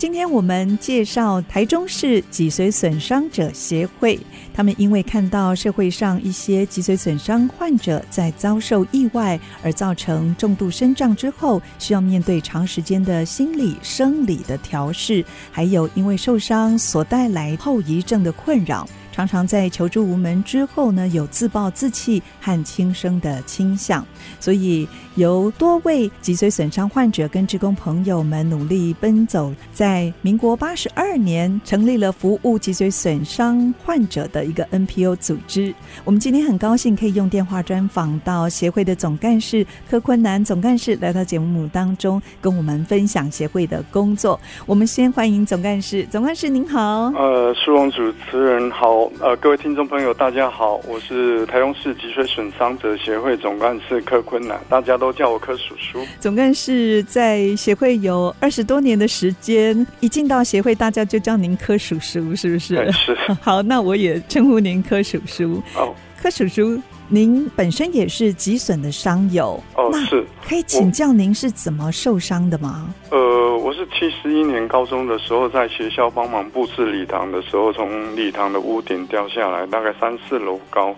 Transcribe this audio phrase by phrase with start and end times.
[0.00, 4.18] 今天我们介绍台中市脊髓损伤者协会，
[4.54, 18.88] 他们因为看到社会上一些脊髓损伤患者在遭受意外而造成重度身障之后，需要面对长时间的心理、生理的调试，还有因为受伤所带来后遗症的困扰。
[19.12, 24.06] 常常在求助无门之后呢，有自暴自弃和轻生的倾向，
[24.38, 35.74] 所以由多位脊髓损伤患者跟职工朋友们努力奔走，在民国八十二年成立了服务脊髓损伤患者的一个 NPO 组织。
[36.04, 44.40] 我们今天很高兴可以用电话专访到协会的总干事柯坤南总干事来到节目当中，跟我们分享协会的工作。
[44.66, 46.80] 我们先欢迎总干事，总干事您好。
[47.16, 48.99] 呃，苏荣主持人好。
[49.20, 56.04] 呃，各位听众朋友，大家好，我是台中市脊髓损伤者协会总干事柯坤南，大家都叫我柯叔叔。
[56.18, 62.58] 总干事在协会有二十多年的时间，一进到协会，大家就叫您柯叔叔，是不是？
[62.92, 63.16] 是。
[63.40, 65.62] 好，那我也称呼您柯叔叔。
[65.76, 69.62] 哦，柯叔叔，您本身也是脊损的伤友。
[69.76, 70.26] 哦，是。
[70.46, 72.92] 可以请教您是怎么受伤的吗？
[73.10, 73.29] 呃。
[73.62, 80.94] 我是七十一年高中的时候，在学校帮忙布置礼堂的时候，从礼堂的屋顶掉下来，大概三四楼高，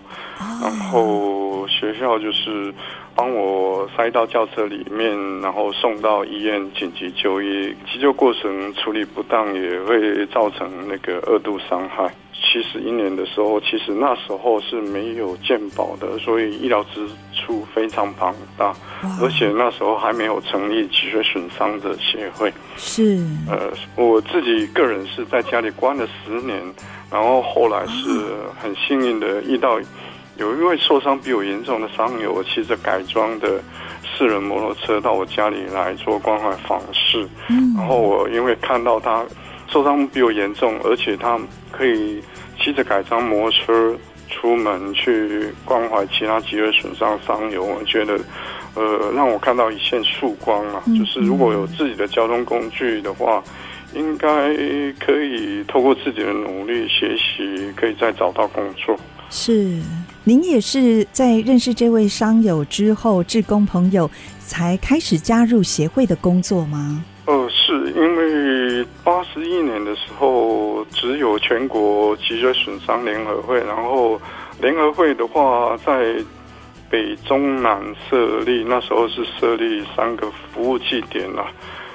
[0.61, 2.73] 然后学校就是
[3.15, 7.73] 帮我塞到轿车里面，然后送到医院紧急就医。
[7.91, 12.11] 急救过程处理不当，也会造成那个二度伤害。
[12.33, 18.73] 七十一年的时候，其实那时候是没有健保的，所以医疗支出非常庞大，
[19.21, 22.51] 而且那时候还没有成立脊髓损伤者协会。
[22.75, 23.17] 是，
[23.49, 26.61] 呃，我自己个人是在家里关了十年，
[27.09, 28.09] 然后后来是
[28.59, 29.79] 很幸运的遇到
[30.37, 33.61] 有一位受伤比我严重的伤友，我骑着改装的
[34.17, 39.25] 四轮摩托车到我家里来做关怀访视，嗯，然后我因为看到他
[39.67, 41.39] 受伤比我严重，而且他
[41.71, 42.21] 可以。
[42.61, 43.97] 骑着改装摩托车
[44.29, 48.17] 出门去关怀其他脊髓损伤伤友，我觉得，
[48.75, 50.81] 呃，让我看到一线曙光啊！
[50.97, 53.43] 就是如果有自己的交通工具的话，
[53.93, 54.55] 应该
[54.97, 58.95] 可以透过自己的努力学习，可以再找到工作。
[59.29, 59.81] 是，
[60.25, 67.03] 您也是在认识这位商友之后，志工朋友才开始加入协会的工作吗？
[67.25, 74.19] 呃，是因为八十一年的时候，只有全国脊椎损伤联合会，然后
[74.61, 76.15] 联合会的话在
[76.89, 81.45] 北中南设立，那时候是设立三个服务据点了。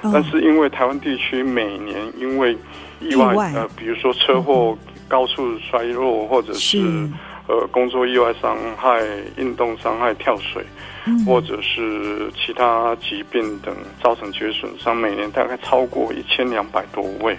[0.01, 2.55] 哦、但是因为台湾地区每年因为
[2.99, 7.09] 意外，意外呃，比如说车祸、高速摔落，或者是，是
[7.49, 9.03] 呃工作意外伤害、
[9.35, 10.65] 运动伤害、跳水。
[11.25, 17.35] 或者是其他疾病等造成脊髓损伤，每年大概超过一千两百多位。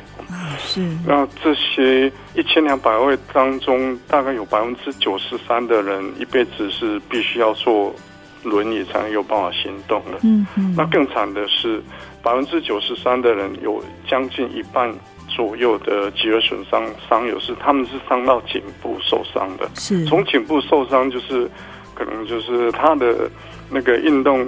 [0.58, 0.80] 是。
[1.06, 7.94] 那这些一千两百位当中，大概有百分之九十三的人一辈子是必须要坐
[8.42, 10.18] 轮椅才能有办法行动的。
[10.24, 10.74] 嗯嗯。
[10.76, 11.80] 那更惨的是，
[12.24, 14.92] 百分之九十三的人有将近一半
[15.34, 19.70] 左右的脊髓损伤伤友是他们是伤到颈部受伤的。
[19.74, 20.04] 是。
[20.04, 21.50] 从颈部受伤就是。
[21.92, 23.30] 可能就是他的
[23.68, 24.46] 那个运动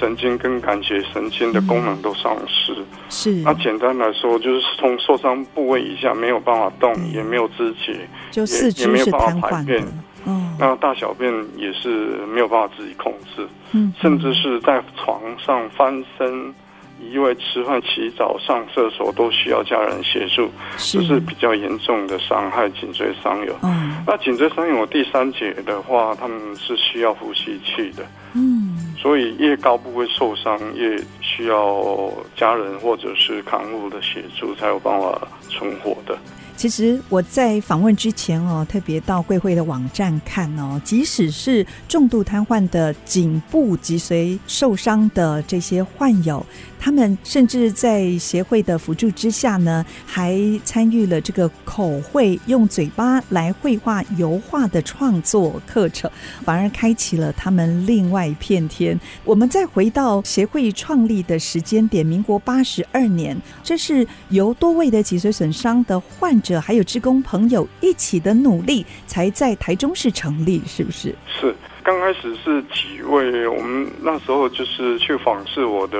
[0.00, 2.74] 神经跟感觉神经的功能都丧失。
[3.10, 3.30] 是。
[3.42, 9.20] 那简单来说，就是从受伤部位以下没有办法动，也没有知觉，就四肢是瘫痪的。
[9.20, 9.84] 也没有办法排便。
[10.24, 10.56] 嗯。
[10.58, 11.88] 那大小便也是
[12.32, 13.46] 没有办法自己控制。
[13.72, 13.92] 嗯。
[14.00, 16.54] 甚至是在床上翻身。
[17.00, 23.54] 因为吃饭、洗澡、上厕所都需要家人协助，这是比较严重的伤害颈椎伤友。
[23.62, 28.04] 嗯，那颈椎伤友第三节的话，他们是需要呼吸器的。
[28.34, 36.18] 嗯，所以越高部位受伤，越需要家人或者是康护的协助，才有办法存活的。
[36.56, 46.44] 其实我在访问之前哦，特别到贵会的网站看哦，即使是重度瘫痪的颈部脊髓受伤的这些患友。
[46.78, 56.08] 他们甚至在协会的辅助之下呢，还参与了这个口绘，用嘴巴来绘画油画的创作课程，
[56.44, 58.98] 反而开启了他们另外一片天。
[59.24, 71.14] 我们再回到协会创立的时间点，民国八十二年，这是由多位的脊髓损伤的患者者还有职工朋友一起的努力，才在台中市成立，是不是？
[71.26, 71.54] 是。
[71.82, 75.98] 刚开始是几位，我们那时候就是去访视我的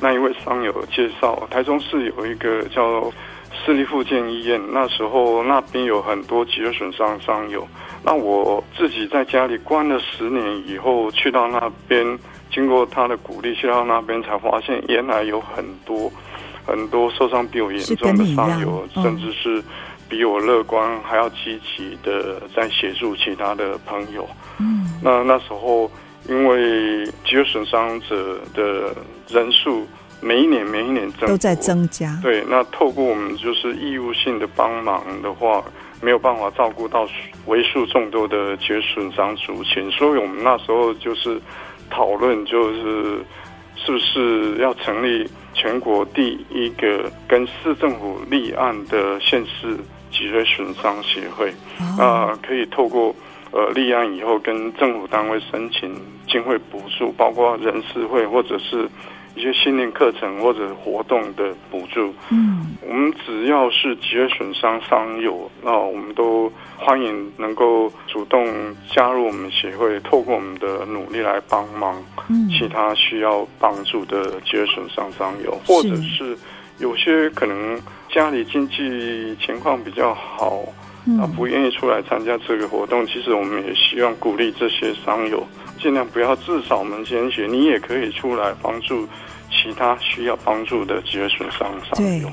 [0.00, 3.08] 那一位伤友介绍，台中市有一个叫
[3.64, 7.66] 市立复健医院，那时候那边有很多脊椎损伤伤友。
[8.02, 12.04] 那我自己在家里关了十年以后，去到那边，
[12.50, 16.10] 经过他的鼓励，去到那边才发现，原来有很多
[16.66, 19.62] 很多受伤比我严重的伤友，甚至是
[20.08, 24.28] 比我乐观还要积极的在协助其他的朋友。
[24.58, 25.90] 嗯，那那时候
[26.28, 28.94] 因为脊椎损伤者的
[29.28, 29.86] 人数
[30.20, 35.62] 每一年每一年增都在增加，对，那透过我们就是义务性的帮忙的话。
[36.02, 37.08] 没有办法照顾到
[37.46, 41.40] 为数众多的其实损伤族群，所以我们那时候就是
[41.88, 43.24] 讨论，就是
[43.76, 49.76] 是不是要成立全国第一个跟市政府立案的县市
[50.12, 51.50] 脊椎损伤协会，
[51.98, 53.12] 啊、呃，可以透过
[53.50, 55.90] 呃立案以后跟政府单位申请
[56.28, 58.88] 经费补助，包括人事会或者是。
[59.36, 68.44] 一些训练课程或者活动的补助，嗯，我们只要是脊椎损伤伤友，那我们都欢迎能够主动
[68.90, 76.36] 加入我们协会，透过我们的努力来帮忙，嗯，其他需要帮助的脊椎损伤伤友，或者是。
[76.78, 77.80] 有些可能
[78.10, 80.62] 家里经济情况比较好，
[81.18, 85.42] 啊，不愿意出来参加这个活动，其实我们也希望鼓励这些伤友
[85.80, 89.06] 尽量不要自扫门前雪，你也可以出来帮助。
[89.48, 92.30] 其他需要帮助的脊椎损伤伤友。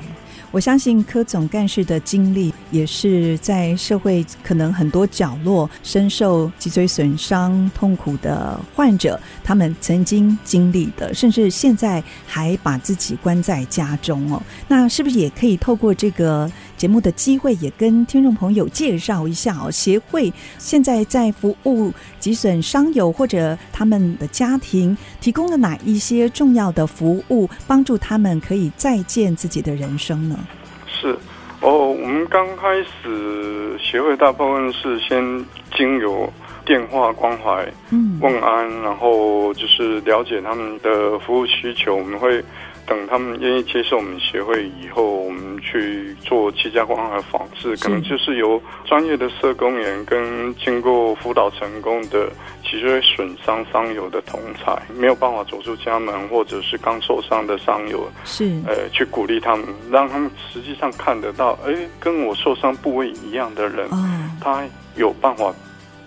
[0.50, 14.42] 我相信柯总干事的经历，也是在社会可能很多角落深受脊椎损伤痛苦的患者，他们曾经经历的，甚至现在还把自己关在家中哦。
[14.68, 19.70] 那是不是也可以透过这个节目的机会，也跟听众朋友介绍一下哦？
[19.70, 30.38] 协会现在在服务脊损伤友或者他们的家庭，提供了哪一些重要的服务，帮助他们可以再见自己的人生呢？
[30.86, 31.16] 是
[31.60, 35.22] 哦，我们刚开始协会大部分是先
[35.76, 36.30] 经由
[36.66, 42.44] 电话关怀、嗯问安，然后就是了解他们的服务需求，我们会。
[42.86, 52.28] 等他们愿意接受我们协会以后，我们去做居家关怀访视，可能就是由专业的社工员跟经过辅导成功的
[52.62, 64.64] 脊椎损伤伤友的同才，没有办法走出家门或者是刚受伤的伤友，是呃去鼓励他们，让他们实际上看得到，哎，跟我受伤部位一样的人，嗯，他
[64.96, 65.52] 有办法。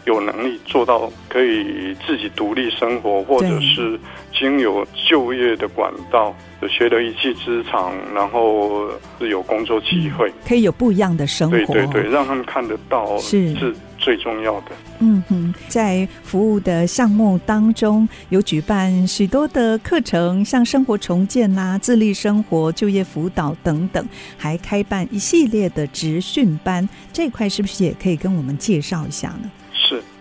[0.08, 4.00] 有能力做到可以自己独立生活，或者是
[4.34, 6.34] 经由就业的管道，
[6.70, 8.88] 学得一技之长，然后
[9.20, 11.58] 是有工作机会，可以有不一样的生活。
[11.58, 14.72] 对对对，让他们看得到是是最重要的。
[15.00, 24.04] 嗯哼，在服务的项目当中，有举办许多的课程，像生活重建啦、啊、自立生活、就业辅导等等，
[24.38, 26.88] 还开办一系列的职训班。
[27.12, 29.52] 这块是不是也可以跟我们介绍一下呢？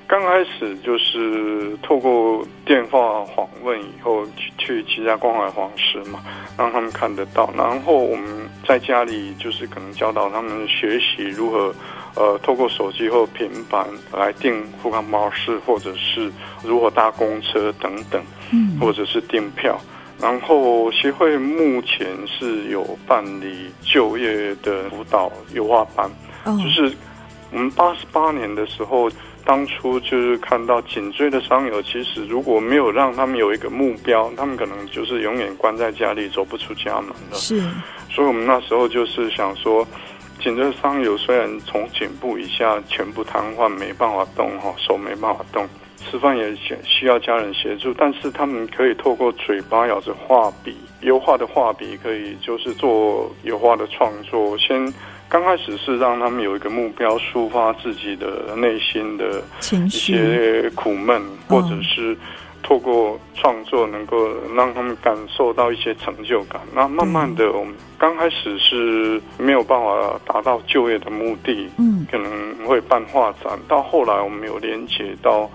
[0.08, 6.22] 刚开始就是透过电话访问以后去去其他关怀皇室嘛，
[6.56, 7.50] 让他们看得到。
[7.56, 11.74] 然后我们在家里就是可能教导他们学习如何，
[12.14, 16.30] 呃，透过手机或平板来订复康巴士，或者是
[16.62, 18.22] 如何搭公车等等，
[18.52, 19.76] 嗯，或者是订票。
[20.20, 26.08] 然后协会目前是有办理就业的辅导优化班，
[26.44, 26.96] 就是
[27.50, 29.10] 我们八十八年的时候。
[29.46, 37.36] 当初就是看到颈椎的伤友，其实如果没有让他们有一个目标，他们可能就是永远关在家里，走不出家门的。
[37.36, 37.62] 是，
[38.10, 39.86] 所以我们那时候就是想说，
[40.40, 45.64] 颈椎伤友虽然从颈部以下全部瘫痪，没办法动哈，手没办法动，
[45.98, 54.92] 吃饭也需需要家人协助，但是他们可以透过嘴巴咬着画笔，油画的画笔可以就是做油画的创作，先。
[55.36, 59.42] 刚开始是让他们有一个目标，抒发自己的内心的
[59.84, 62.16] 一些苦闷，或者是
[62.62, 66.58] 透过创作能够让他们感受到一些成就感。
[66.74, 73.58] 那慢慢的，我们刚开始是没有办法达到就业的目的，嗯，可能会办画展。
[73.68, 75.50] 到后来，我们有连接到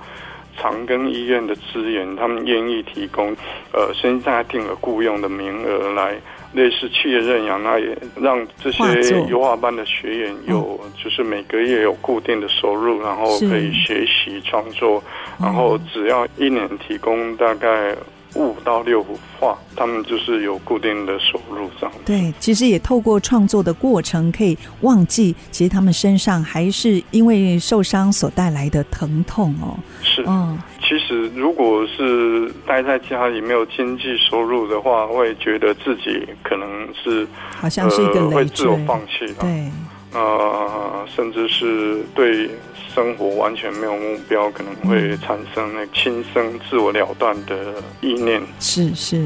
[0.60, 3.36] 长庚医院的资源，他们愿意提供，
[3.74, 6.22] 呃，现在定了雇佣的名额来。
[6.54, 15.02] 类似企业认养，那也让这些油画班的学员有，就是每个月有固定的收入，然后可以学习创作，
[15.40, 17.96] 然后只要一年提供大概
[18.36, 21.96] 五到六幅画，他们就是有固定的收入这样。
[22.06, 29.80] 对，其实也透过创作的过程，可以忘记其实他们身上还是因为受伤所带来的疼痛哦。
[30.02, 30.58] 是，嗯。
[31.00, 39.42] 实如果是待在家里没有经济收入的话，会觉得自己可能是好像是一个呃、会自我放弃的。
[39.42, 39.72] 对，
[40.14, 42.50] 呃，甚至是对
[42.94, 48.42] 生活完全没有目标，可能会产生那轻生、自我了断的意念。
[48.60, 49.26] 是是。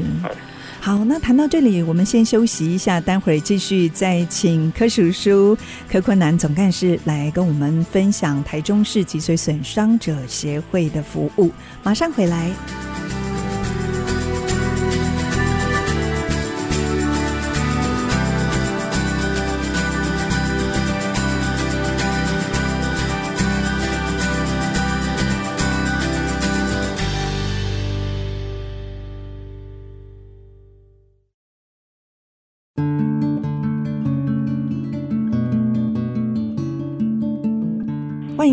[0.86, 5.58] 好，那谈到这里，我们先休息一下，待会儿继续再请柯叔叔
[5.90, 11.50] 柯坤南总干事来跟我们分享台中市脊髓损伤者协会的服务。
[11.82, 12.52] 马上回来。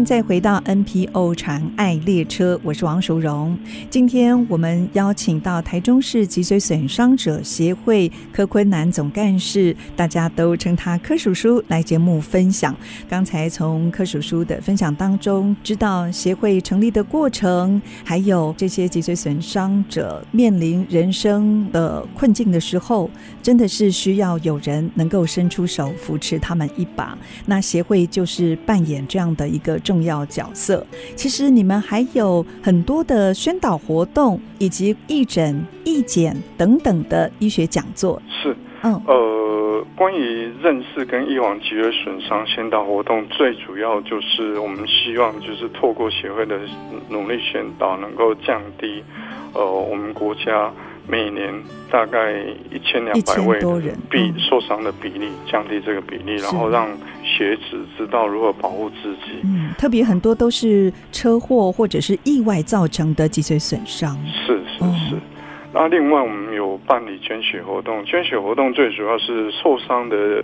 [0.04, 3.58] 再回到 NPO 长爱列车，我是王淑荣。
[3.90, 12.76] 今天我们邀请到台中市脊髓损伤者协会柯坤南总干事，大家都称他柯叔叔来节目分享。
[13.08, 23.10] 刚才从柯叔叔的分享当中，知道协会成立的过程，还有这些脊髓损伤者面临人生的困境的时候，
[23.42, 27.18] 真的是需要有人能够伸出手扶持他们一把。
[27.46, 29.80] 那协会就是扮演这样的一个。
[29.84, 30.86] 重要角色。
[31.16, 38.22] 其实你们还有很多的宣导活动，以及义诊、义检等等的医学讲座。
[38.42, 46.58] 是，嗯，呃，关于认识跟预防脊椎损伤宣导活动，最主要就是我们希望就是透过协会的
[47.10, 49.04] 努力宣导，能够降低
[49.54, 50.72] 呃我们国家。
[51.06, 51.54] 每年
[51.92, 52.32] 大概
[52.72, 53.60] 一千两百位
[54.10, 56.88] 比受伤的比例，降低这个比例，然后让
[57.36, 59.42] 学子知道如何保护自己。
[59.44, 64.18] 嗯，特别很多都是车祸或者是意外造成的脊髓损伤。
[64.46, 65.16] 是是是。
[65.76, 70.44] 那另外我们有办理捐血活动，捐血活动最主要是受伤的。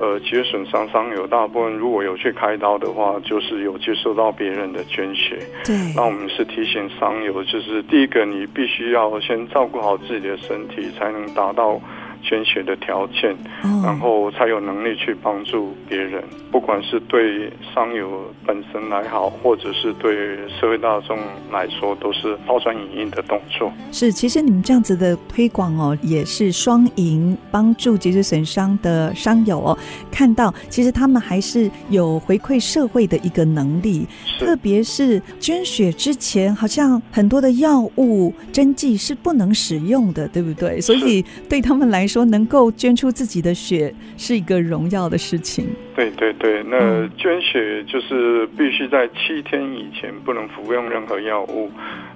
[0.00, 5.38] 呃，脊髓损伤伤友大部分如果有去开刀的话，就是有接受到别人的捐血。
[5.64, 11.80] 对，那我们是提醒伤友，就是第一个，你必须要先照顾好自己的身体，才能达到。
[12.24, 13.36] 捐血的条件，
[13.84, 21.18] 然后才有能力去帮助别人，不管是对伤友本身来好，或者是对社会大众
[21.52, 23.70] 来说，都是抛砖引玉的动作。
[23.92, 29.78] 是，其实你们这样子的推广哦，也是双赢，帮助脊髓损伤的伤友哦，
[30.10, 34.06] 看到其实他们还是有回馈社会的一个能力。
[34.40, 40.80] 特别是捐血之前，好像很多的药物针剂是不能使用的，对不对？
[40.80, 42.13] 所以对他们来说。
[42.14, 45.66] 说能够捐出自己的血是一个荣耀的事情。
[45.96, 51.68] 对对对，那捐血就是必须在七天以前不能服用任何药物，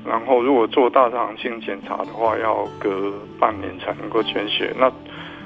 [0.07, 4.73] 然后如果做大肠镜检查的话，要隔半年才能够捐血。
[4.79, 4.89] 那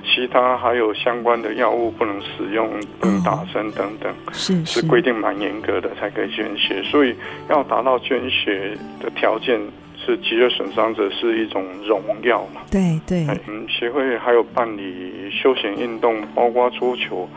[0.05, 2.69] 其他还有相关的药物不能使用，
[3.01, 6.83] 不能打针等等，是是规定蛮严格的才可以捐血。
[6.83, 7.15] 所以
[7.49, 9.59] 要达到捐血的条件。
[10.05, 12.63] 是脊髓损伤者是一种荣耀嘛？
[12.71, 13.27] 对对。
[13.47, 17.29] 嗯，协会还有办理休闲运动，包括桌球、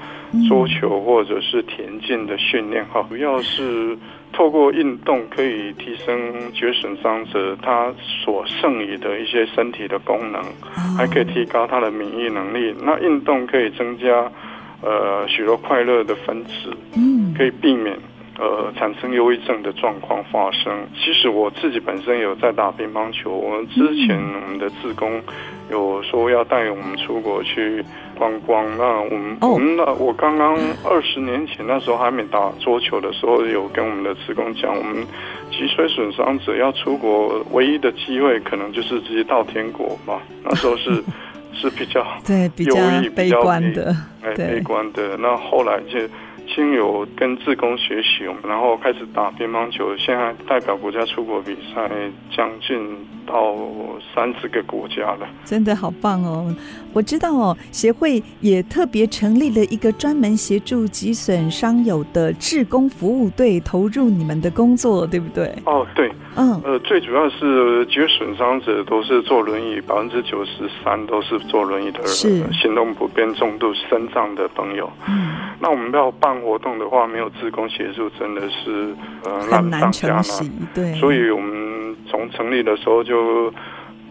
[0.47, 3.05] 桌球或者是田径的训练哈。
[3.09, 3.97] 主要是
[4.33, 7.93] 透过运动可以提升脊髓损伤者他
[8.23, 10.41] 所剩余的一些身体的功能，
[10.97, 12.73] 还可以提高他的免疫能力。
[12.83, 14.29] 那运动可以增加
[14.81, 17.97] 呃许多快乐的分子，嗯，可以避免。
[18.37, 20.85] 呃，产生忧郁症的状况发生。
[20.93, 23.31] 其实我自己本身有在打乒乓球。
[23.31, 25.21] 我们之前我们的志工
[25.71, 27.81] 有说要带我们出国去
[28.17, 28.65] 观光。
[28.77, 35.05] 那我们，我们那我刚刚二十年前那时候还没打桌球的时候，有跟我们的志工讲，我们
[35.49, 40.21] 脊髓损伤者要出国唯一的机会，可能就是直接到天国吧。
[40.43, 41.01] 那时候是
[41.55, 42.75] 是比较对比较
[43.15, 45.15] 悲观的，哎，悲观的。
[45.15, 45.99] 那后来就。
[46.47, 49.95] 亲友跟志工学习，然后开始打乒乓球。
[49.97, 51.89] 现在代表国家出国比赛，
[52.35, 53.55] 将近到
[54.13, 55.27] 三十个国家了。
[55.43, 56.53] 真的好棒哦！
[56.93, 65.53] 我知道哦，协会也特别成立了一个专门协助脊损伤友的志工服务队，投入你们的工作，对不对？
[65.65, 74.89] 哦，对，嗯，呃，最主要是脊髓损伤者都是坐轮椅，百分之九十三都是坐轮椅的人，是行动不便、重度身障的朋友。
[75.07, 76.45] 嗯，那我们要办。
[76.45, 80.23] 活动的话，没有志工协助，真的是呃难上加难。
[80.73, 83.51] 对，所以我们从成立的时候就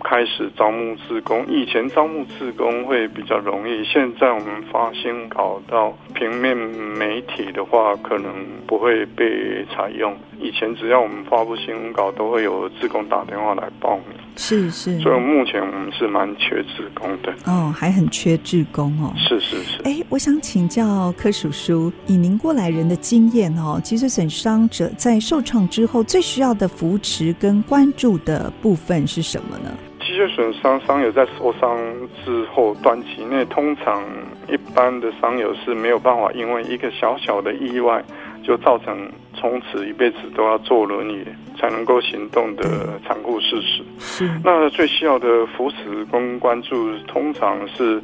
[0.03, 1.45] 开始招募志工。
[1.47, 8.33] 以前招募志工会比较容易，现在我们发新闻稿到平面媒体的话，可能
[8.67, 10.15] 不会被采用。
[10.41, 14.19] 以前只要我们发布新闻稿，都会有志工打电话来报名。
[14.37, 17.33] 是是，所以目前我们是蛮缺职工的。
[17.47, 19.13] 哦，还很缺职工哦。
[19.17, 19.83] 是是是。
[19.85, 29.71] 哎，我想请教柯叔叔，以您过来人的经验哦，脊髓损伤者在受创之后最需要的扶持跟关注的部分是什么呢？
[30.01, 31.79] 脊髓损伤伤友在受伤
[32.25, 34.03] 之后，短期内通常
[34.49, 38.05] 一般的伤友是没有办法，因为一个小小的意外
[38.43, 41.25] 就造成从此一辈子都要坐轮椅
[41.65, 43.83] 才能够行动的残酷事实。
[43.99, 44.31] 是。
[44.45, 48.03] 那最需要的扶持跟关注，通常是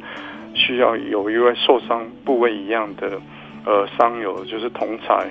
[0.55, 3.21] 需要有一位受伤部位一样的
[3.63, 5.27] 呃伤友，就是同才。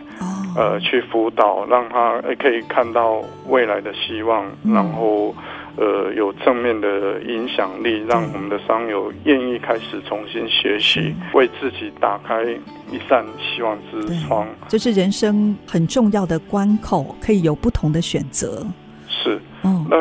[0.56, 5.32] 呃，去辅导，让他可以看到未来的希望，嗯、然后
[5.76, 12.42] 呃有正面的影响力，让我们的商友愿意开始重新学习，为自己打开
[12.90, 14.46] 一扇希望之窗。
[14.68, 18.66] 这是人生很重要的关口，可以有不同的选择。
[19.08, 19.96] 是，嗯，那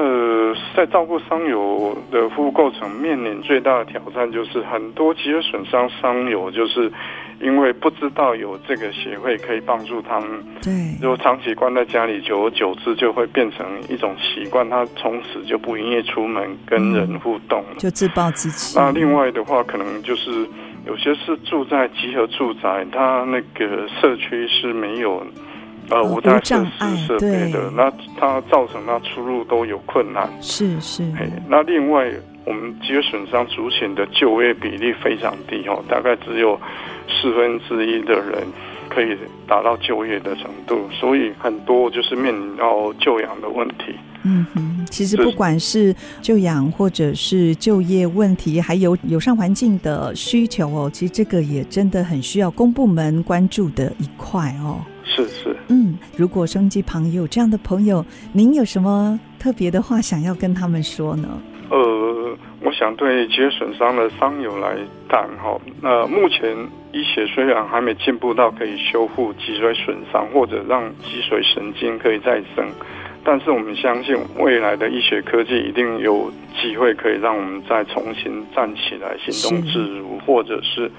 [0.75, 6.91] 在照顾伤友的服务过程，面临最大的挑战就是很多脊髓损伤伤友就是。
[7.41, 10.29] 因为不知道有这个协会可以帮助他们，
[10.61, 18.77] 对，如果长期关在家里，久而久之就会变成一种习惯，他从此就不愿意出门跟人互动了，嗯，就自暴自弃。
[18.77, 20.45] 那另外的话，可能就是
[20.85, 25.25] 有些是住在集合住宅，他那个社区是没有
[25.89, 26.35] 呃无障
[26.79, 30.29] 碍设备的，那它造成它出入都有困难。
[30.41, 31.03] 是是，
[31.47, 32.11] 那另外。
[32.49, 36.59] 我们脊髓损伤族群的就业比例非常低哦，大概只有
[37.07, 38.43] 四分之一的人
[38.89, 39.15] 可以
[39.47, 43.93] 达到就业的程度，所以很多就是面临到就养的问题。
[44.23, 54.83] 嗯哼，其实不管是就养或者是就业问题，还有友善环境的需求哦，其实这个也真的很需要公部门关注的一块哦。
[55.05, 58.03] 是是，嗯，如果收音机旁也有这样的朋友，
[58.33, 61.29] 您有什么特别的话想要跟他们说呢？
[61.69, 64.75] 呃，我想对脊髓损伤的伤友来
[65.07, 66.55] 谈哈，那目前
[66.91, 72.65] 医学虽然还没进步到可以修复脊髓损伤或者让脊髓神经可以再生，
[73.23, 80.89] 但是我们相信未来的医学科技一定有机会可以让我们再重新站起来，行动自如，或者是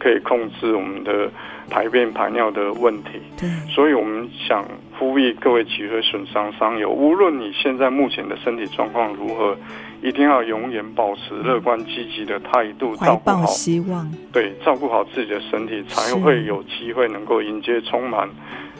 [0.00, 1.30] 可以控制我们的
[1.70, 3.20] 排便排尿的问题。
[3.38, 4.64] 对，所以我们想
[4.98, 9.56] 呼吁各位脊髓损伤伤友，无论你现在目前的身体状况如何。
[10.02, 18.26] 一定要永远保持乐观积极的态度，照顾好希望，对，照顾好自己的身体，才会有机会能够迎接充满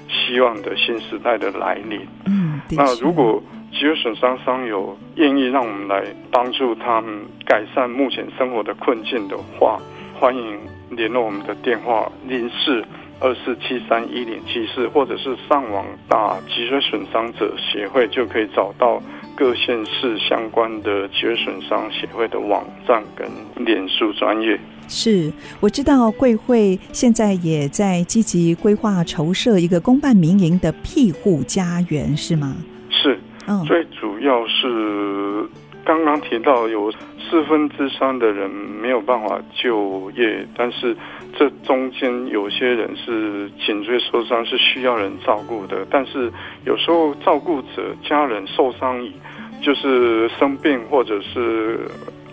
[0.09, 2.00] 希望的新时代的来临。
[2.24, 6.02] 嗯，那如果脊髓损伤伤友愿意让我们来
[6.33, 9.78] 帮助他们改善目前生活的困境的话，
[10.18, 10.59] 欢迎
[10.90, 12.85] 联络我们的电话零四
[13.20, 19.03] 二四七三一零七四，或者是上网打脊髓损伤者协会就可以找到。
[19.37, 23.26] 各县市相关的脊髓损伤协会的网站跟
[23.64, 24.61] 脸书专业。
[24.87, 32.55] 是，我知道贵会现在也在积极规划筹设一个公办民营的庇护家园，是吗？
[32.90, 35.48] 是，嗯，最主要是
[35.87, 36.92] 刚刚提到有
[37.30, 40.96] 四分之三的人没有办法就业，但是。
[41.38, 45.86] 这中间有些人是颈椎受伤，是需要人照顾的。
[45.88, 46.30] 但是
[46.66, 49.00] 有时候照顾者家人受伤，
[49.62, 51.78] 就是生病或者是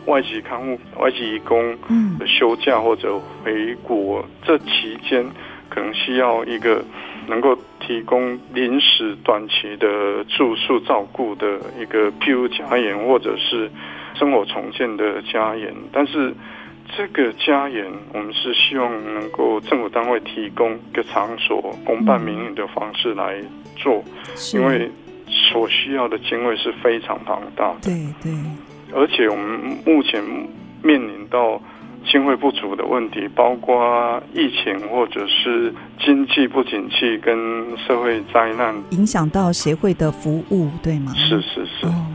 [0.07, 1.77] 外籍看护、外籍义工
[2.25, 5.23] 休假或者回国，这期间
[5.69, 6.83] 可能需要一个
[7.27, 13.69] 能够提供临时短期的住宿照顾的一个譬如家园，或者是
[14.17, 16.33] 生活重建的家园，但是。
[16.95, 23.35] 这个家园，我们是希望能够政府单位提供一个场所，公办民营的方式来
[23.75, 24.01] 做，
[24.53, 24.89] 因为
[25.27, 27.79] 所需要的经费是非常庞大的。
[27.81, 28.31] 对对，
[28.95, 30.23] 而且我们目前
[30.81, 31.61] 面临到
[32.09, 41.11] 经费不足的问题，包括疫情或者是经济不景气跟社会灾难，影响到协会的服务，对吗？
[41.13, 41.85] 是是是。
[41.85, 42.05] 哦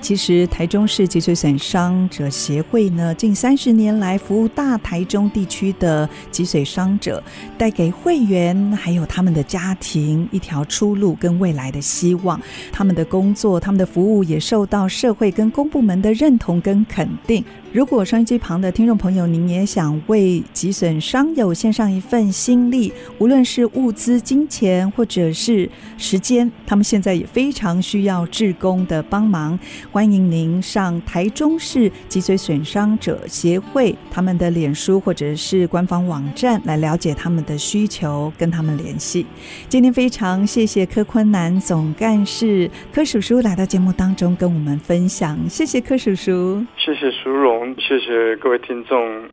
[0.00, 7.22] 其实台中市脊髓损伤者协会呢，近三十年来服务大台中地区的脊髓伤者，
[7.58, 12.40] 带给会员还有他们的家庭一条出路跟未来的希望。
[12.70, 17.44] 他们的工作、他们的服务也受到社会跟公部门的认同跟肯定。
[17.76, 29.58] 如果收音机旁的听众朋友，您也想为脊损伤友献上一份心力，无论是物资、金钱或者是时间，他们现在也非常需要志工的帮忙。
[29.92, 39.26] 欢迎您上台中市脊髓损伤者协会他们的脸书或者是官方网站来了解他们的需求，跟他们联系。
[39.68, 47.65] 今天非常谢谢柯坤南总干事柯叔叔来到节目当中跟我们分享，谢谢柯叔叔，谢谢淑荣。
[47.74, 49.28] 谢谢各位听众。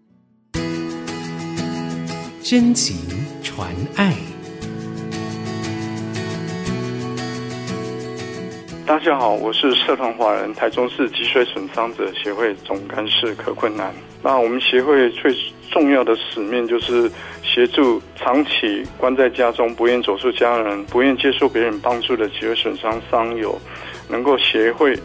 [2.41, 2.95] 真情
[3.43, 4.13] 传爱。
[8.85, 13.93] 大家好，我是社团法人台中市脊髓损伤者协会总干事柯坤南。
[14.21, 15.35] 那我们协会最
[15.71, 17.09] 重要的使命就是
[17.43, 23.59] 协助长期关在家中、不愿走出家人、不愿接受别人帮助的脊髓损伤伤友，
[24.09, 24.97] 能够协会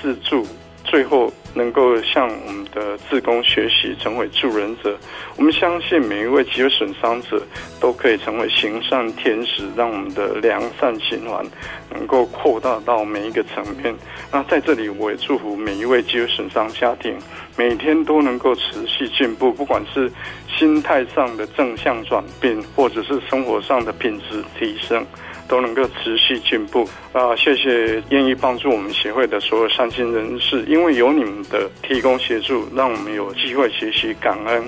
[0.00, 0.46] 自助，
[0.84, 1.32] 最后。
[1.54, 4.96] 能够向我们的自工学习，成为助人者。
[5.36, 7.42] 我们相信每一位脊髓损伤者
[7.80, 11.44] 都可以成为行善天使，让我们的良善循环
[11.92, 13.94] 能够扩大到每一个层面。
[14.32, 17.16] 那在这里，我也祝福每一位脊髓损伤家庭，
[17.56, 20.10] 每天都能够持续进步，不管是
[20.56, 25.04] 心态上的正向转变，或者是生活上的品质提升。
[25.50, 27.34] 都能够持续进步啊！
[27.34, 34.62] 谢谢愿意帮助我们协会的所有善心人士，因为有你们的提供协助，让我们有机会学习感恩，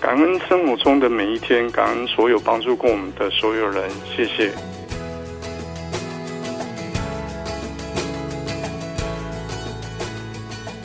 [0.00, 3.88] 感恩生活中的每一天，感恩所有帮助过我们的所有人。
[4.16, 4.50] 谢谢。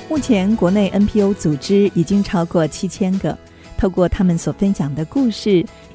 [0.08, 3.36] 目前国内 NPO 组织已经超过七千个，
[3.78, 5.66] 透过他们所分享的故事，